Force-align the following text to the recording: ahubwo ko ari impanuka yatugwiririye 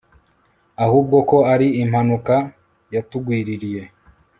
ahubwo 0.83 1.17
ko 1.29 1.37
ari 1.53 1.67
impanuka 1.83 2.35
yatugwiririye 2.93 3.83